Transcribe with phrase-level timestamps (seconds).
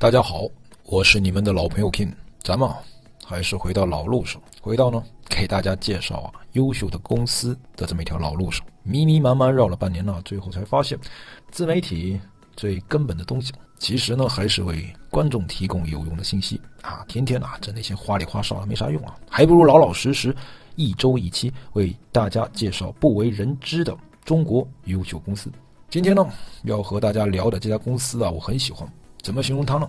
[0.00, 0.46] 大家好，
[0.84, 2.12] 我是你们的老朋友 King，
[2.44, 2.78] 咱们啊
[3.24, 10.96] 还是回到老路上，回到呢给大家介绍啊优秀的公司的这么一条老路上，迷迷茫茫绕了半年了，最后才发现，
[11.50, 12.16] 自媒体
[12.56, 16.60] 最根本的东西，其实呢还是为观众提供有用的信息。
[16.82, 20.32] 啊，天天啊整那些花里花哨的没啥用啊，还不如老老实实
[20.76, 25.50] 一周一期为大家介绍不为人知的中国优秀公司。
[25.90, 26.24] 今天呢
[26.62, 28.88] 要和大家聊的这家公司啊，我很喜欢。
[29.28, 29.86] 怎么形容它呢？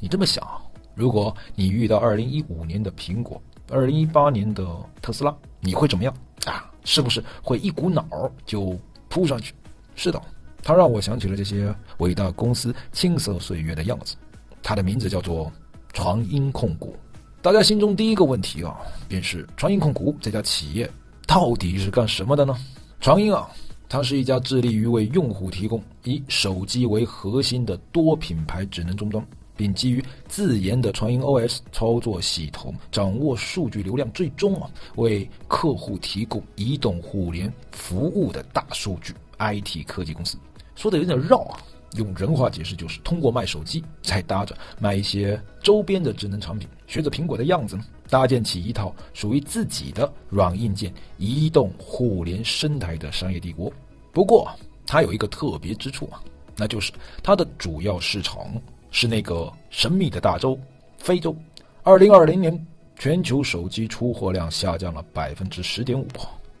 [0.00, 0.56] 你这么想啊，
[0.94, 3.38] 如果你遇到二零一五年的苹果，
[3.68, 4.66] 二零一八年的
[5.02, 6.14] 特斯拉，你会怎么样
[6.46, 6.72] 啊？
[6.84, 8.74] 是不是会一股脑儿就
[9.10, 9.52] 扑上去？
[9.94, 10.18] 是的，
[10.62, 14.16] 它让我想起了这些伟大公司青涩岁月的样子。
[14.62, 15.52] 它的名字叫做
[15.92, 16.96] 传音控股。
[17.42, 18.74] 大家心中第一个问题啊，
[19.06, 20.90] 便是传音控股这家企业
[21.26, 22.56] 到底是干什么的呢？
[23.00, 23.50] 传音啊。
[23.88, 40.36] 它是一家致力于为用户提供以手机为核心的多品牌智能终端，并基于自研的传音 OS 操作系统，掌握数据流量，最终啊为客户提供移动互联服务的大数据 IT 科技公司。
[40.76, 41.58] 说的有点绕啊，
[41.96, 47.84] 用人话解释就是通过卖手机，再搭着卖一些周边的智能产品，学着苹果的样子呢。
[48.08, 53.72] 搭建起一套属于自己的软硬件移动互联生态的商业帝国。
[54.12, 54.50] 不过，
[54.86, 56.22] 它有一个特别之处啊，
[56.56, 56.92] 那就是
[57.22, 58.50] 它的主要市场
[58.90, 60.58] 是那个神秘的大洲——
[60.98, 61.36] 非洲。
[61.82, 62.66] 二零二零年，
[62.98, 66.08] 全球手机出货量下降了百分之十点五，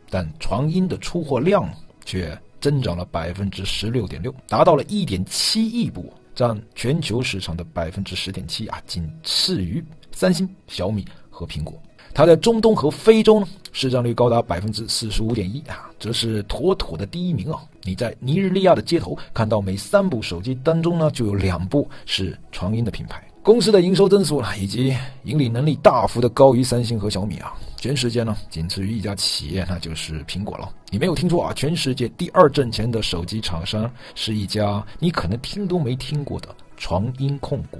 [0.08, 1.68] 但传音的出货量
[2.04, 11.04] 却增长了百分之十六点六，达到了一点七亿部，占全球市场的百分之十点七啊，仅次于三星、小米。
[11.38, 11.80] 和苹果，
[12.12, 17.62] 它在中东和非洲呢，市占率高达百分之四十五点一啊，这是妥妥的第一名啊！
[17.84, 23.22] 你在尼日利亚的街头看到每三部手机当中呢，就有两部是传音的品牌。
[23.40, 30.68] 公司的营收增速呢，以及盈利能力大幅的高于三星和小米啊，全世界呢仅次于一家企业，那就是苹果了。
[30.90, 37.78] 你没有听错啊，全世界第二挣钱的手机厂商是一家你可能听都没听过的传音控股。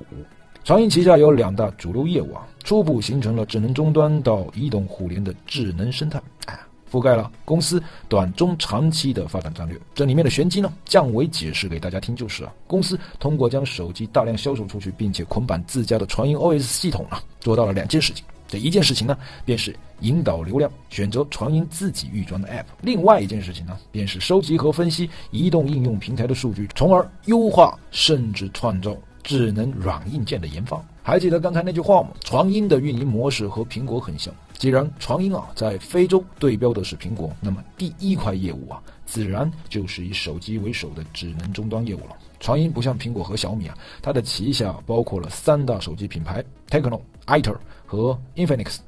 [0.69, 6.61] 传音旗下有两大主流业务啊，初步形成了智能终端到移动互联的智能生态，哎，
[6.93, 9.81] 覆盖了公司短中长期的发展战略。
[9.95, 18.23] 这里面的玄机呢，降维解释给大家听就是啊，公司通过将手机大量销售出去，并且捆绑自家的传音 OS 系统啊，做到了两件事情。
[18.47, 28.95] 这一件事情呢，便是引导流量选择传音自己预装的 App；另外一件事情呢，便是收集和分析移动应用平台的数据，从而优化甚至创造。
[29.29, 32.09] 智能软硬件的研发，还记得刚才那句话吗？
[32.25, 34.33] 传音的运营模式和苹果很像。
[34.55, 42.17] 既然传音啊在非洲对标的是苹果，那么第一块业务啊，自然就是以手机为首的智能终端业务了。
[42.41, 48.79] 传音不像苹果和小米啊，它的旗下包括了三大手机品牌：Tecno、ITER 和 Infinix。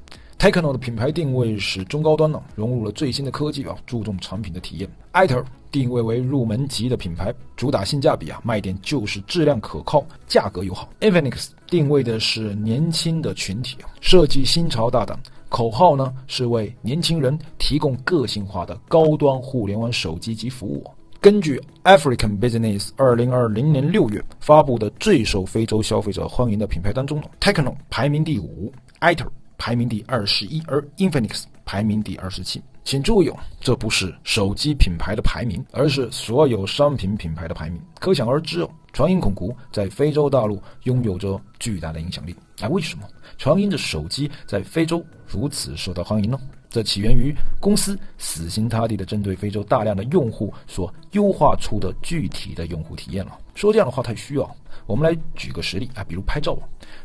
[0.41, 4.89] Techno 的品牌定位是中高端呢，融入了最新的科技啊，注重产品的体验。
[5.13, 10.89] ITER 定位为入门级的品牌，主打性价比啊，卖点就是质量可靠，价格友好。
[10.99, 15.15] Infinix 定位的是年轻的群体啊，设计新潮大胆，
[15.47, 20.83] 口号呢是为年轻人提供个性化的高端互联网手机及服务。
[21.19, 29.27] 根据 African Business 二零二零年六月发布的最受非洲消费者欢迎的品牌当中，Techno 排名第五，ITER。
[29.61, 32.59] 排名第二十一，而 Infinix 排名第二十七。
[32.83, 37.79] 请注意哦，这不是手机品牌的排名，而是所有商品品牌的排名。
[37.99, 42.35] 可想而知哦，传音控股在非洲大陆拥有着巨大的影响力。
[42.59, 43.07] 那为什么
[43.37, 46.39] 传音的手机在非洲如此受到欢迎呢？
[46.71, 53.37] 这起源于公司死心塌地的针对非洲大量的用户所优化出的具体的用户体验了。
[53.53, 54.49] 说这样的话太虚啊。
[54.87, 56.57] 我们来举个实例啊，比如拍照，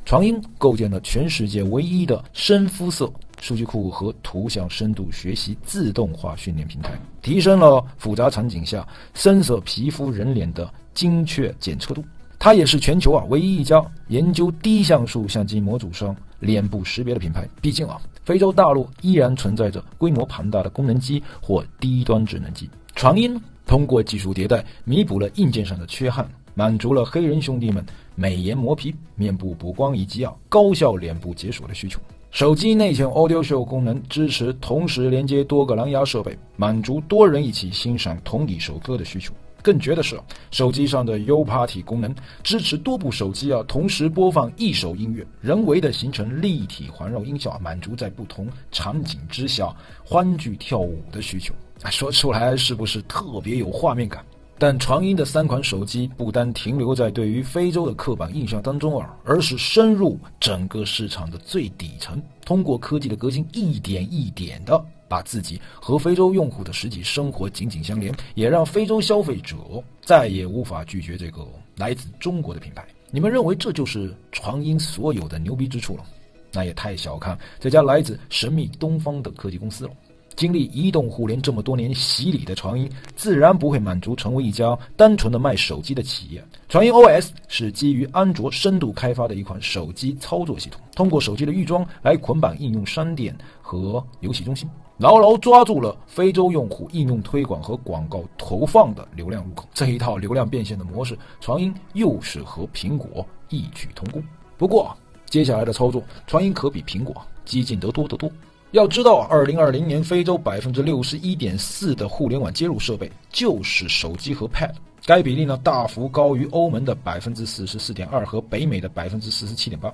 [0.04, 12.02] 传音构建了全世界唯一的深肤色数据库和图像深度学习自动化训练平台，提升了复杂场景下深色皮肤人脸的精确检测度。
[12.38, 17.48] 它也是全球啊唯一一家研究低像素相机模组上脸部识别的品牌。
[17.60, 22.70] 毕竟啊，非洲大陆依然存在着规模庞大的功能机或低端智能机。
[22.94, 26.28] 传音通过技术迭代，弥补了硬件上的缺憾。
[26.58, 27.84] 满足了黑人兄弟们
[28.14, 32.00] 美颜磨皮、面部补光以及啊高效脸部解锁的需求。
[32.36, 39.32] 手机内嵌 Audio Show 功能支持同时连接多个蓝牙设备，满足多人一起欣赏同一首歌的需求。
[39.62, 49.74] 更绝的是，手机上的 U Party 功能支持多部手机啊同时播放一首音乐，人为的形成立体环绕音效，满足在不同场景之下
[50.04, 51.54] 欢聚跳舞的需求。
[51.80, 54.22] 啊，说出来是不是特别有画面感？
[54.58, 69.56] 但传音的三款手机不单停留在对于非洲的刻板印象当中啊，而是深入整个市场的最底层，通过科技的革新，一点一点的把自己和非洲用户的实际生活紧紧相连，也让非洲消费者
[70.00, 72.86] 再也无法拒绝这个来自中国的品牌。
[73.10, 76.04] 你们认为这就是传音所有的牛逼之处了？
[76.52, 79.90] 那也太小看这家来自神秘东方的科技公司了。
[80.36, 86.44] 经历移动互联这么多年洗礼的传音，自然不会满足成为一家单纯的卖手机的企业。
[86.68, 94.68] 传音 OS 是基于安卓深度开发的一款手机操作系统，通过手机的预装来捆绑应用商店和游戏中心，
[94.98, 99.66] 牢牢抓住了非洲用户应用推广和广告投放的流量入口。
[99.72, 104.22] 这一套流量变现的模式，传音又是和苹果异曲同工。
[104.58, 104.94] 不过，
[105.30, 107.16] 接下来的操作，传音可比苹果
[107.46, 108.30] 激进得多得多。
[108.72, 114.72] 要知道，二零二零年非洲百分之六十一点四的互联网接入设备就是手机和 Pad，
[115.06, 119.90] 该比例呢大幅高于欧盟的百分之四十四点二和北美的百分之四十七点八。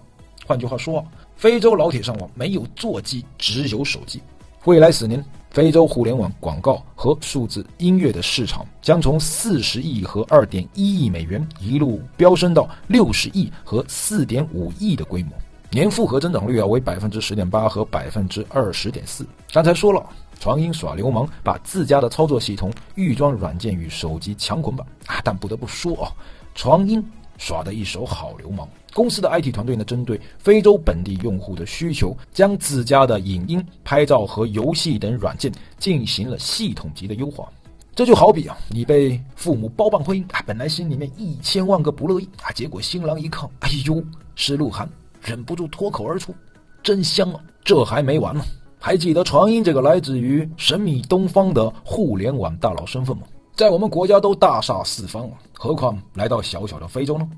[0.47, 1.05] 换句话说，
[1.37, 4.21] 非洲老铁上网没有座机，只有手机。
[4.65, 15.33] 未来十年，非洲互联网广告和数字音乐的市场将从四十亿和二点一亿美元一路飙升到六十亿和四点五亿的规模。
[15.73, 19.27] 年复合增长率啊为百分之十点八和百分之二十点四。
[19.55, 20.07] 刚才说了，
[20.39, 25.23] 传音耍流氓，把自家的操作系统预装软件与手机强捆绑啊！
[25.25, 26.13] 但不得不说啊，
[26.55, 27.03] 传音
[27.39, 28.69] 耍的一手好流氓。
[28.93, 37.49] 公司的 IT 团队呢，针对非洲本地用户的需求，将自家的影音、拍照和游戏等软件进行了系统级的优化。
[37.95, 44.05] 这就好比啊，你被父母包办婚姻啊，本来心里面一千万个不乐意啊，结果新郎一看，哎呦，
[44.35, 44.87] 是鹿晗。
[45.23, 46.35] 忍不住脱口而出
[46.83, 48.45] ：“真香啊！”这还没完呢，
[48.79, 53.23] 还记得传音这个来自于神秘东方的互联网大佬身份吗？
[53.55, 57.29] 在我们国家都大杀四方了，何况来到小小的非洲呢？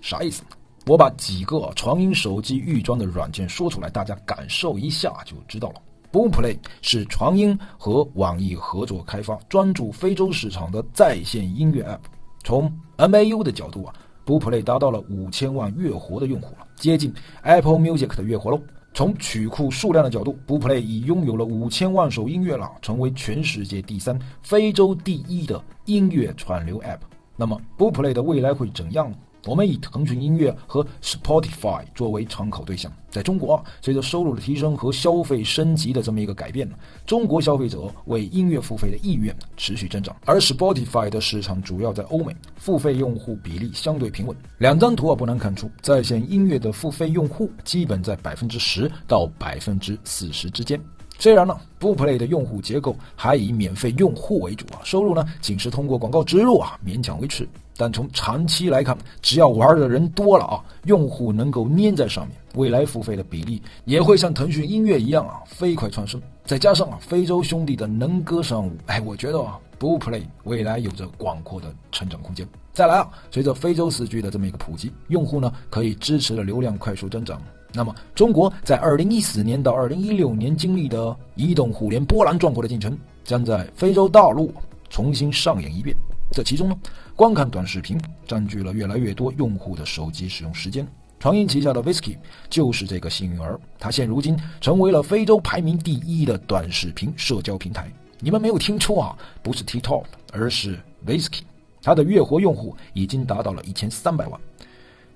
[0.00, 0.42] 啥意思？
[0.86, 5.74] 我把几个传音手机预装的软件说出来，大家感受一下就知道了。
[6.10, 12.00] Boomplay 是传音和网易合作开发，专注非洲市场的在线音乐 App。
[12.42, 13.94] 从 MAU 的角度啊。
[14.26, 18.60] Boomplay 达到了五千万月活的用户了，接近 Apple Music 的月活喽。
[18.94, 27.00] 从曲库数量的角度，BooPlay 已拥有了五千万首音乐了，成为全世界第三、非洲第一的音乐串流 App。
[27.36, 29.12] 那么 BooPlay 的未来会怎样？
[29.46, 36.76] 我们以腾讯音乐和 Spotify 作为参考对象，在中国，随着收入的提升和消费升级的这么一个改变呢，
[37.06, 40.14] 中国消费者为音乐付费的意愿持续增长。
[40.26, 44.36] 而 Spotify 的市场主要在欧美，付费用户比例相对平稳。
[44.58, 50.78] 两张图啊，不难看出，在线音乐的付费用户基本在百分之十到百分之四十之间。
[51.20, 57.48] 虽然呢，BooPlay 的用户结构还以免费用户为主啊，收入呢仅是通过广告植入啊勉强维持。
[57.78, 66.20] 但从长期来看，只要玩的人多了啊，用户能够粘在上面，未来付费的比例也会像腾讯音乐一样啊飞快蹿升。
[66.44, 72.44] 再加上啊非洲兄弟的能歌善舞，哎，我觉得啊 BoPlay 未来有着广阔的成长空间。
[72.72, 77.40] 再来啊，随着非洲四 G 的这么一个普及，用户呢可以支持的流量快速增长。
[77.72, 84.52] 那么，中国在二零一四年到二零一六年经历的移动互联波澜壮阔的进程，将在非洲大陆
[84.88, 85.94] 重新上演一遍。
[86.30, 86.76] 这其中呢，
[87.16, 90.86] 观看短视频占据了越来越多用户的手机使用时间。
[91.18, 92.16] 传音旗下的 Visky
[92.48, 97.90] 就是这个幸运儿，它现如今成为了非洲排名第一的短视频社交平台。
[98.20, 101.40] 你们没有听错啊，不是 TikTok，而是 Visky。
[101.82, 104.40] 它的月活用户已经达到了一千三百万。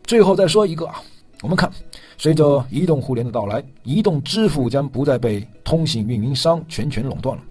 [0.04, 1.00] 最后再说一个啊，
[1.40, 1.70] 我们看，
[2.18, 7.42] 随着移动互联的到来，移动支付将不再被通信运营商全权垄断了。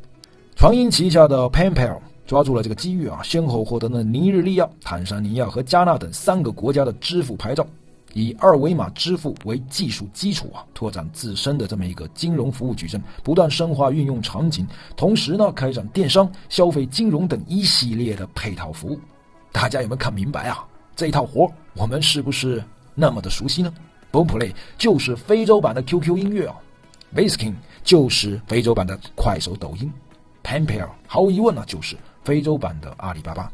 [0.56, 2.00] 传音旗下的 PayPal。
[2.32, 7.68] 抓住了这个机遇啊，先后获得了尼日利亚、坦桑尼亚和加纳等三个国家的支付牌照，
[8.14, 18.98] 以二维码支付为技术基础啊，拓展自身的这么一个金融服务矩阵，不断深化运用场景，同时呢，开展电商、消费金融等一系列的配套服务。
[19.52, 20.66] 大家有没有看明白啊？
[20.96, 22.64] 这一套活我们是不是
[22.96, 23.74] 那么的熟悉呢
[24.10, 26.56] ？Boomplay 就是非洲版的 QQ 音乐啊
[27.10, 29.92] v i s k i n 就是非洲版的快手、抖音
[30.42, 31.98] ，PayPal 毫无疑问呢就是。
[32.24, 33.52] 非洲版的阿里巴巴，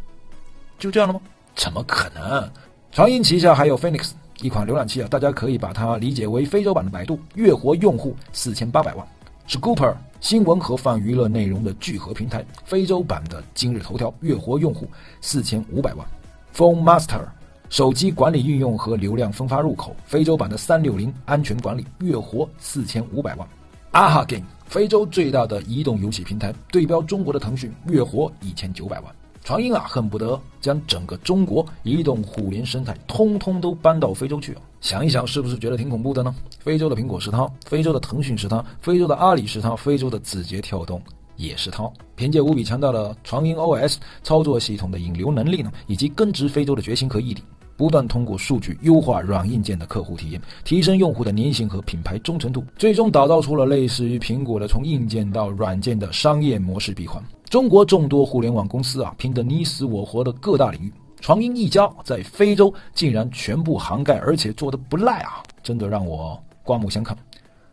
[0.78, 1.20] 就这样了吗？
[1.56, 2.50] 怎么可能？
[2.92, 9.08] 传音旗下还有 Phoenix 一款浏览器啊，大家可以把它理解为非洲版的百度，月活用户四千八百万。
[9.48, 14.90] 是 Cooper 新闻和泛娱乐内容的聚合平台，非洲版的今日头条，月活用户
[15.22, 16.06] 四千五百万。
[16.54, 17.22] Phone Master
[17.70, 23.48] 手机管理应用和流量分发入口，非洲版的三六零安全管理，月活四千五百万。
[23.94, 24.46] Aha Game。
[24.68, 29.16] 非洲最大的移动游戏平台，对标中国的腾讯，月活一千九百万。
[29.42, 34.62] 传音啊，恨不得将整个中国移动互联生态通通都搬到非洲去啊！
[34.82, 36.36] 想一想，是不是觉得挺恐怖的呢？
[36.60, 41.02] 非洲的苹果是他，非洲的腾讯是他，非洲的阿里是他，非洲的字节跳动
[41.38, 41.90] 也是他。
[42.18, 47.42] 凭借无比强大的传音 OS 操作系统的引流能力呢，以及根植非洲的决心和毅力，
[47.78, 57.24] 不断通过数据优化软硬件的客户体验，提升用户的粘性和品牌忠诚度，最终打造出了类似于苹果的从硬件到软件的商业模式闭环。
[57.50, 60.92] 中国众多互联网公司啊，拼得你死我活的各大领域，
[61.22, 67.16] 传音一家在非洲竟然全部涵盖，而且做得不赖啊，真的让我刮目相看。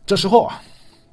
[0.07, 0.63] 这时候啊，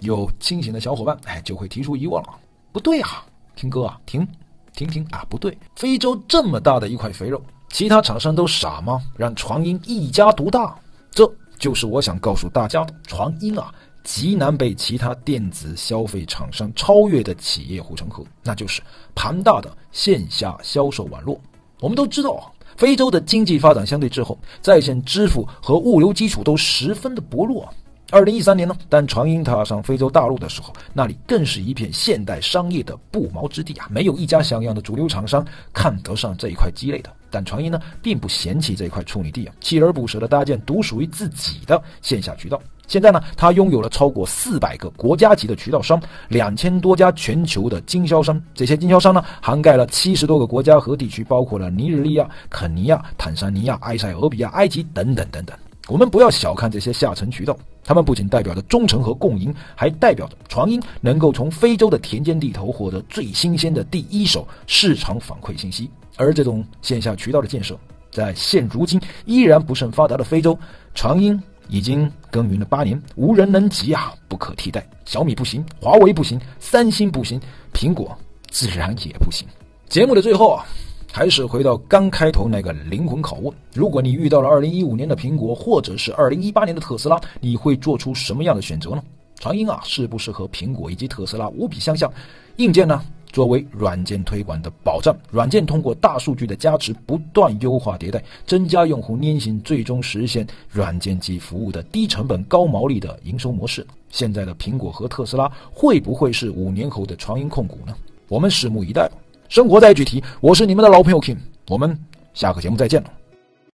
[0.02, 2.30] 有清醒的小伙伴哎就会提出疑问了：
[2.72, 4.28] 不对啊，听哥啊，停，
[4.76, 9.02] 停停啊，不对，非洲这么大的一块肥肉，其他厂商都傻吗？
[9.16, 10.76] 让传音一家独大？
[11.12, 13.74] 这就是我想告诉大家的，传音啊。
[14.04, 18.82] 极难被其他电子消费厂商超越的企业护城河，那就是
[19.14, 21.40] 庞大的线下销售网络。
[21.80, 27.72] 我们都知道啊，非洲的经济发展相对滞后，在线支付和物流基础都十分的薄弱。
[28.14, 33.88] 二零一三年呢，当传音踏上非洲大陆的时候，那里更是一片现代商业的不毛之地啊！
[33.90, 37.10] 没有一家像样的主流厂商看得上这一块积累的。
[37.30, 42.62] 但传音呢，并不嫌弃这一块处女地啊，锲而不舍地搭建独属于自己的线下渠道。
[42.86, 48.42] 现在呢，他拥有了超过四百个国家级的渠道商，两千多家全球的经销商。
[48.54, 55.58] 这些经销商呢，涵盖了七十多个国家和地区，包括了尼日利亚、肯尼亚、坦桑尼亚、埃塞俄比亚、埃及等等等等。
[55.88, 57.58] 我们不要小看这些下沉渠道，
[57.92, 65.92] 他们不仅代表着忠诚和共赢，还代表着传音能够从非洲的田间地头获得最新鲜的第一手市场反馈信息。
[66.16, 67.78] 而这种线下渠道的建设，
[68.10, 70.58] 在现如今依然不甚发达的非洲，
[70.96, 71.38] 传音。
[71.68, 74.86] 已经耕耘了八年，无人能及啊，不可替代。
[75.04, 77.40] 小米不行，华为不行，三星不行，
[77.74, 78.18] 苹果
[78.50, 79.46] 自然也不行。
[79.90, 80.66] 节目的最后啊，
[81.14, 89.04] 还是回到刚开头那个灵魂拷问：如果你遇到了二零一五年的苹果，或者是二零一八年的特斯拉，你会做出什么样的选择呢？
[89.40, 92.12] 传音啊，是不是和苹果以及特斯拉无比相像？
[92.58, 93.04] 硬件呢？
[93.32, 103.86] 作为软件推广的保障，软件通过大数据的加持，不断优化迭代，增加用户粘性，最终实现软件及服务的低成本、高毛利的营收模式。
[104.10, 107.96] 现在的苹果和特斯拉会不会是五年后的传音控股呢？
[108.28, 109.10] 我们拭目以待。
[109.52, 111.36] 生活在具体，我是你们的老朋友 Kim，
[111.68, 112.00] 我们
[112.34, 113.12] 下个节目再见了。